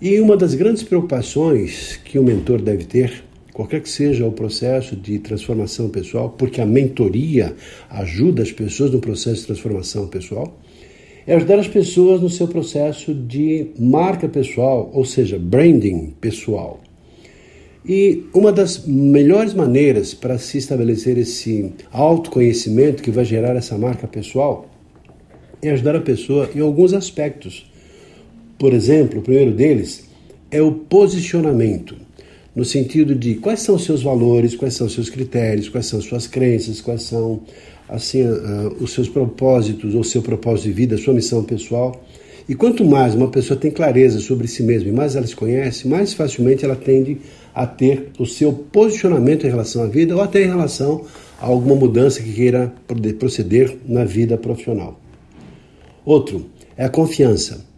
[0.00, 3.22] e uma das grandes preocupações que o mentor deve ter,
[3.52, 7.54] qualquer que seja o processo de transformação pessoal, porque a mentoria
[7.90, 10.58] ajuda as pessoas no processo de transformação pessoal,
[11.26, 16.80] é ajudar as pessoas no seu processo de marca pessoal, ou seja, branding pessoal.
[17.84, 24.06] E uma das melhores maneiras para se estabelecer esse autoconhecimento que vai gerar essa marca
[24.06, 24.66] pessoal
[25.62, 27.69] é ajudar a pessoa em alguns aspectos
[28.60, 30.04] por exemplo, o primeiro deles
[30.50, 31.96] é o posicionamento,
[32.54, 36.04] no sentido de quais são os seus valores, quais são seus critérios, quais são as
[36.04, 37.40] suas crenças, quais são
[37.88, 42.04] assim uh, os seus propósitos, ou seu propósito de vida, sua missão pessoal.
[42.46, 45.88] E quanto mais uma pessoa tem clareza sobre si mesma e mais ela se conhece,
[45.88, 47.16] mais facilmente ela tende
[47.54, 51.06] a ter o seu posicionamento em relação à vida ou até em relação
[51.40, 52.70] a alguma mudança que queira
[53.18, 55.00] proceder na vida profissional.
[56.04, 56.44] Outro
[56.76, 57.69] é a confiança.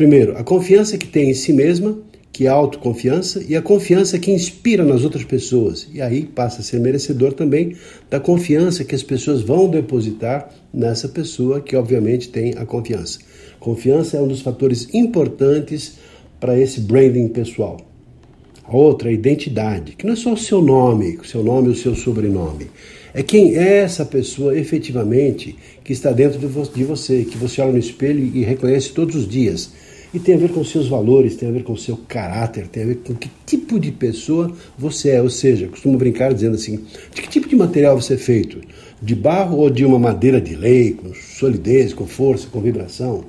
[0.00, 1.98] Primeiro, a confiança que tem em si mesma,
[2.32, 5.86] que é a autoconfiança, e a confiança que inspira nas outras pessoas.
[5.92, 7.76] E aí passa a ser merecedor também
[8.08, 13.18] da confiança que as pessoas vão depositar nessa pessoa que, obviamente, tem a confiança.
[13.58, 15.98] Confiança é um dos fatores importantes
[16.40, 17.89] para esse branding pessoal.
[18.70, 21.94] Outra identidade, que não é só o seu nome, o seu nome e o seu
[21.94, 22.68] sobrenome.
[23.12, 27.78] É quem é essa pessoa efetivamente que está dentro de você, que você olha no
[27.78, 29.72] espelho e reconhece todos os dias.
[30.14, 32.86] E tem a ver com seus valores, tem a ver com seu caráter, tem a
[32.86, 35.22] ver com que tipo de pessoa você é.
[35.22, 38.60] Ou seja, costumo brincar dizendo assim: de que tipo de material você é feito?
[39.02, 43.24] De barro ou de uma madeira de lei, com solidez, com força, com vibração?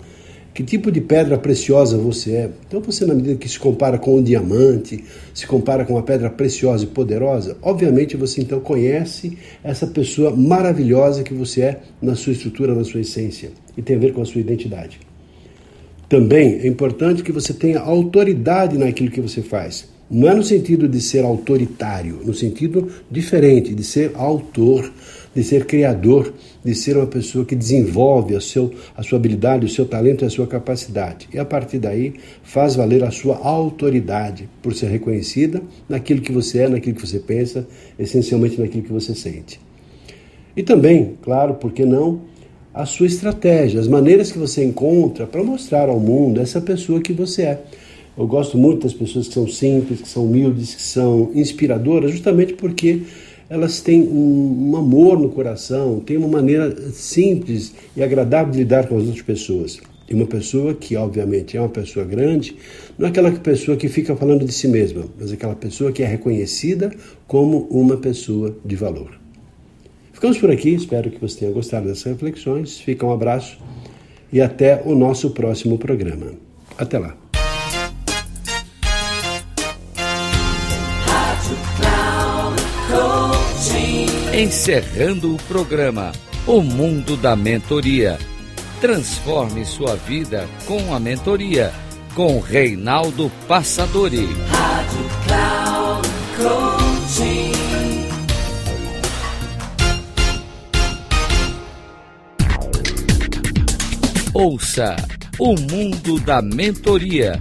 [0.54, 2.50] Que tipo de pedra preciosa você é?
[2.68, 5.04] Então, você, na medida que se compara com um diamante,
[5.34, 11.24] se compara com uma pedra preciosa e poderosa, obviamente você então conhece essa pessoa maravilhosa
[11.24, 14.26] que você é na sua estrutura, na sua essência, e tem a ver com a
[14.26, 15.00] sua identidade.
[16.10, 19.88] Também é importante que você tenha autoridade naquilo que você faz.
[20.12, 24.92] Não é no sentido de ser autoritário, no sentido diferente, de ser autor,
[25.34, 29.70] de ser criador, de ser uma pessoa que desenvolve a, seu, a sua habilidade, o
[29.70, 31.30] seu talento e a sua capacidade.
[31.34, 36.64] E a partir daí faz valer a sua autoridade por ser reconhecida naquilo que você
[36.64, 37.66] é, naquilo que você pensa,
[37.98, 39.62] essencialmente naquilo que você sente.
[40.58, 42.20] E também, claro, por que não,
[42.74, 47.14] a sua estratégia, as maneiras que você encontra para mostrar ao mundo essa pessoa que
[47.14, 47.62] você é.
[48.18, 52.54] Eu gosto muito das pessoas que são simples, que são humildes, que são inspiradoras, justamente
[52.54, 53.04] porque
[53.50, 58.88] elas têm um, um, amor no coração, têm uma maneira simples e agradável de lidar
[58.88, 59.80] com as outras pessoas.
[60.10, 62.56] E uma pessoa que, obviamente, é uma pessoa grande,
[62.98, 66.06] não é aquela pessoa que fica falando de si mesma, mas aquela pessoa que é
[66.06, 66.94] reconhecida
[67.28, 69.20] como uma pessoa de valor.
[70.12, 72.78] Ficamos por aqui, espero que você tenha gostado dessas reflexões.
[72.80, 73.58] Fica um abraço
[74.32, 76.34] e até o nosso próximo programa.
[76.78, 77.31] Até lá.
[84.34, 86.12] Encerrando o programa
[86.48, 88.18] O Mundo da Mentoria.
[88.80, 91.72] Transforme sua vida com a mentoria
[92.16, 94.28] com Reinaldo Passadori.
[94.50, 95.72] Rádio Cloud.
[104.34, 104.96] Ouça
[105.38, 107.40] o mundo da mentoria.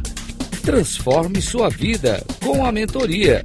[0.63, 3.45] Transforme sua vida com a mentoria.